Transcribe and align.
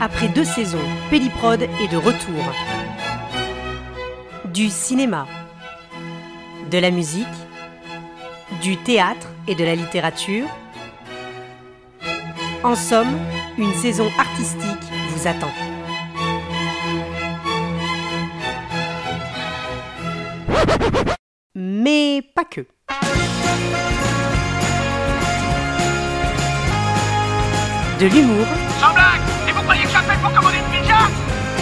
Après 0.00 0.28
deux 0.28 0.44
saisons, 0.44 0.78
Pelliprod 1.10 1.62
est 1.62 1.88
de 1.88 1.96
retour. 1.96 2.44
Du 4.46 4.68
cinéma, 4.68 5.26
de 6.70 6.78
la 6.78 6.90
musique, 6.90 7.26
du 8.62 8.76
théâtre 8.76 9.28
et 9.46 9.54
de 9.54 9.64
la 9.64 9.74
littérature. 9.74 10.46
En 12.62 12.74
somme, 12.74 13.18
une 13.58 13.74
saison 13.74 14.10
artistique 14.18 14.92
vous 15.10 15.26
attend. 15.28 15.52
Mais 21.54 22.22
pas 22.34 22.44
que. 22.44 22.66
De 28.00 28.06
l'humour, 28.06 28.46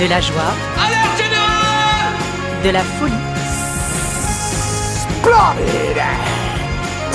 de 0.00 0.06
la 0.08 0.20
joie, 0.20 0.54
Alerte 0.78 1.16
générale 1.16 2.64
de 2.64 2.70
la 2.70 2.80
folie, 2.80 3.12
Splendide 5.02 6.02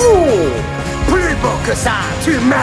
Oh 0.00 1.12
Plus 1.12 1.34
beau 1.42 1.48
que 1.66 1.74
ça, 1.74 1.92
tu 2.24 2.32
meurs 2.38 2.58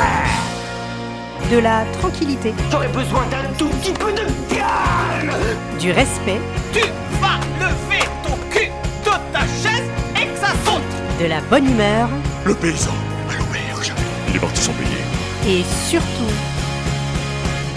de 1.51 1.59
la 1.59 1.85
tranquillité, 2.01 2.53
J'aurais 2.69 2.89
besoin 2.89 3.25
d'un 3.27 3.45
tout 3.57 3.69
petit 3.69 3.93
peu 3.93 4.11
de 4.11 4.23
calme. 4.53 5.31
Du 5.79 5.93
respect, 5.93 6.41
Tu 6.73 6.81
vas 7.21 7.39
lever 7.61 8.03
ton 8.21 8.35
cul 8.51 8.69
de 9.05 9.11
ta 9.31 9.39
chaise 9.41 9.89
et 10.21 10.25
que 10.25 10.37
ça 10.37 10.49
saute. 10.65 10.81
De 11.21 11.25
la 11.27 11.39
bonne 11.49 11.65
humeur. 11.71 12.09
Le 12.43 12.53
paysan 12.53 12.91
à 13.29 13.37
l'auberge. 13.37 13.93
Il 14.27 14.35
est 14.35 14.39
parti 14.39 14.61
sans 14.61 14.73
payer. 14.73 15.59
et 15.59 15.63
surtout 15.89 16.33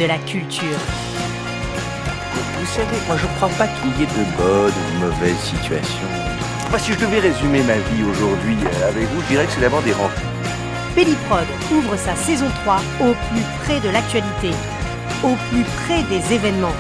de 0.00 0.06
la 0.06 0.18
culture. 0.18 0.78
Vous 2.60 2.66
savez, 2.66 2.98
moi 3.06 3.16
je 3.16 3.26
crois 3.36 3.48
pas 3.56 3.66
qu'il 3.66 3.88
y 3.98 4.02
ait 4.02 4.06
de 4.06 4.36
bonnes 4.36 4.70
ou 4.70 4.92
de 4.92 5.06
mauvaises 5.06 5.38
situations. 5.38 6.08
Moi, 6.68 6.78
si 6.78 6.92
je 6.92 6.98
devais 6.98 7.20
résumer 7.20 7.62
ma 7.62 7.74
vie 7.74 8.04
aujourd'hui 8.04 8.54
euh, 8.62 8.88
avec 8.88 9.08
vous, 9.08 9.22
je 9.22 9.26
dirais 9.28 9.46
que 9.46 9.52
c'est 9.52 9.62
d'abord 9.62 9.80
des 9.80 9.92
rencontres. 9.92 10.20
Pelliprod 10.94 11.46
ouvre 11.72 11.96
sa 11.96 12.14
saison 12.14 12.48
3 12.62 12.76
au 13.00 13.14
plus 13.32 13.42
près 13.64 13.80
de 13.80 13.88
l'actualité, 13.88 14.50
au 15.24 15.36
plus 15.50 15.64
près 15.84 16.02
des 16.02 16.34
événements, 16.34 16.76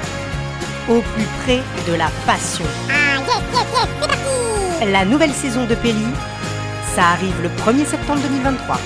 au 0.88 1.00
plus 1.00 1.24
près 1.42 1.60
de 1.90 1.96
la 1.96 2.10
passion. 2.26 2.66
La 4.86 5.06
nouvelle 5.06 5.32
saison 5.32 5.64
de 5.64 5.74
Pelli, 5.74 6.06
ça 6.94 7.08
arrive 7.12 7.40
le 7.42 7.48
1er 7.48 7.86
septembre 7.86 8.20
2023. 8.20 8.78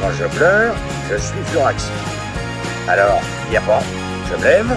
Quand 0.00 0.12
je 0.12 0.24
pleure, 0.36 0.74
je 1.10 1.16
suis 1.16 1.42
furax. 1.46 1.90
Alors, 2.88 3.20
y 3.50 3.56
a 3.56 3.60
pas, 3.60 3.82
je 4.30 4.36
me 4.36 4.44
lève, 4.44 4.76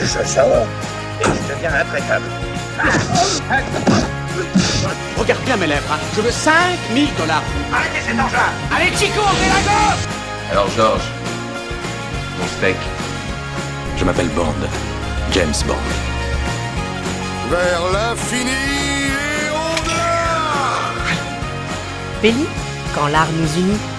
je 0.00 0.28
sors, 0.28 0.66
et 1.20 1.24
je 1.24 1.54
deviens 1.54 1.74
intraitable. 1.74 2.26
Regarde 5.18 5.42
bien 5.44 5.56
mes 5.56 5.66
lèvres, 5.66 5.92
hein. 5.92 5.98
je 6.16 6.20
veux 6.20 6.30
5000 6.30 7.08
dollars. 7.16 7.42
Arrêtez 7.72 8.00
cet 8.06 8.14
engin 8.14 8.50
Allez 8.74 8.96
Chico, 8.96 9.20
ouvrez 9.20 9.48
la 9.48 9.62
gauche 9.62 10.04
Alors 10.50 10.68
Georges, 10.76 11.08
ton 12.38 12.46
steak 12.58 12.76
Je 13.96 14.04
m'appelle 14.04 14.28
Bond, 14.30 14.54
James 15.32 15.54
Bond. 15.66 15.74
Vers 17.50 17.82
l'infini 17.92 18.50
et 18.50 19.50
au-delà 19.50 20.92
Pelli, 22.22 22.46
quand 22.94 23.08
l'art 23.08 23.30
nous 23.32 23.60
unit. 23.60 23.91